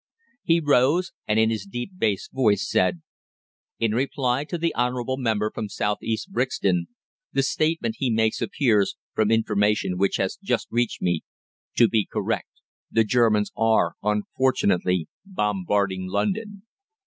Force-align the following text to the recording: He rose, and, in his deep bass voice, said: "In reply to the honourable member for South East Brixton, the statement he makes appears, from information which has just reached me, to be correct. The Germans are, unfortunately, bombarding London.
He 0.41 0.59
rose, 0.59 1.11
and, 1.27 1.39
in 1.39 1.51
his 1.51 1.63
deep 1.67 1.91
bass 1.95 2.27
voice, 2.33 2.67
said: 2.67 3.03
"In 3.77 3.91
reply 3.93 4.45
to 4.45 4.57
the 4.57 4.73
honourable 4.73 5.17
member 5.17 5.51
for 5.53 5.67
South 5.69 5.99
East 6.01 6.31
Brixton, 6.31 6.87
the 7.33 7.43
statement 7.43 7.97
he 7.99 8.09
makes 8.09 8.41
appears, 8.41 8.95
from 9.13 9.29
information 9.29 9.99
which 9.99 10.15
has 10.15 10.39
just 10.41 10.67
reached 10.71 11.03
me, 11.03 11.21
to 11.77 11.87
be 11.87 12.03
correct. 12.11 12.49
The 12.89 13.03
Germans 13.03 13.51
are, 13.55 13.93
unfortunately, 14.01 15.07
bombarding 15.23 16.07
London. 16.09 16.63